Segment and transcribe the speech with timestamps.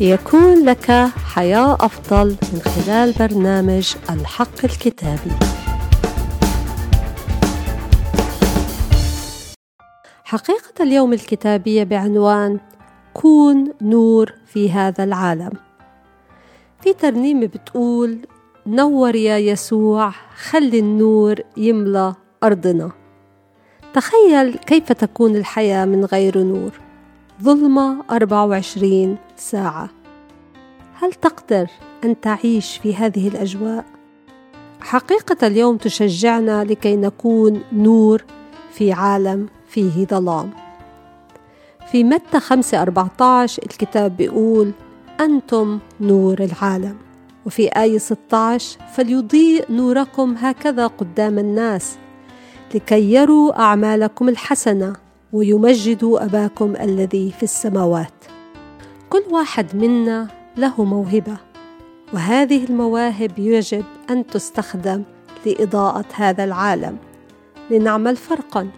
[0.00, 0.90] ليكون لك
[1.34, 5.30] حياة أفضل من خلال برنامج الحق الكتابي.
[10.24, 12.60] حقيقة اليوم الكتابية بعنوان
[13.14, 15.52] كون نور في هذا العالم.
[16.80, 18.18] في ترنيمة بتقول:
[18.66, 20.12] نور يا يسوع
[20.50, 22.90] خلي النور يملى أرضنا.
[23.94, 26.87] تخيل كيف تكون الحياة من غير نور.
[27.42, 29.88] ظلمة 24 ساعة.
[30.94, 31.66] هل تقدر
[32.04, 33.84] أن تعيش في هذه الأجواء؟
[34.80, 38.24] حقيقة اليوم تشجعنا لكي نكون نور
[38.72, 40.50] في عالم فيه ظلام.
[41.92, 44.72] في متى 5 14 الكتاب بيقول
[45.20, 46.96] أنتم نور العالم
[47.46, 51.96] وفي آية 16 فليضيء نوركم هكذا قدام الناس
[52.74, 54.92] لكي يروا أعمالكم الحسنة
[55.32, 58.24] ويمجدوا أباكم الذي في السماوات.
[59.10, 61.36] كل واحد منا له موهبة
[62.14, 65.02] وهذه المواهب يجب أن تستخدم
[65.46, 66.96] لإضاءة هذا العالم.
[67.70, 68.68] لنعمل فرقا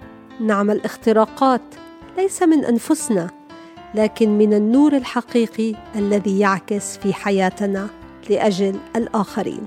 [0.40, 1.62] نعمل اختراقات
[2.18, 3.30] ليس من أنفسنا
[3.94, 7.88] لكن من النور الحقيقي الذي يعكس في حياتنا
[8.30, 9.66] لأجل الآخرين.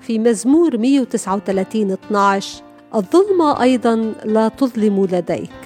[0.00, 2.62] في مزمور 139 12
[2.94, 5.61] الظلمة أيضا لا تظلم لديك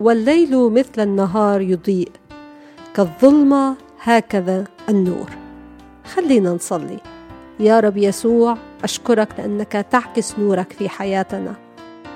[0.00, 2.08] والليل مثل النهار يضيء.
[2.94, 5.30] كالظلمة هكذا النور.
[6.14, 6.98] خلينا نصلي.
[7.60, 11.54] يا رب يسوع أشكرك لأنك تعكس نورك في حياتنا.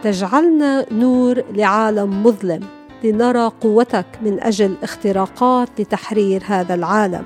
[0.03, 2.61] تجعلنا نور لعالم مظلم
[3.05, 7.25] لنرى قوتك من أجل اختراقات لتحرير هذا العالم.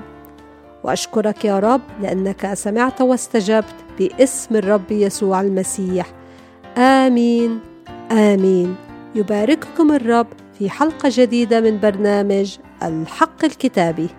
[0.83, 6.07] وأشكرك يا رب لأنك سمعت واستجبت باسم الرب يسوع المسيح.
[6.77, 7.59] آمين
[8.11, 8.75] آمين.
[9.15, 14.09] يبارككم الرب في حلقة جديدة من برنامج الحق الكتابي.